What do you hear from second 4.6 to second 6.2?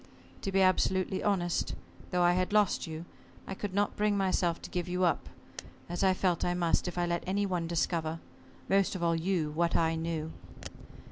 to give you up, as I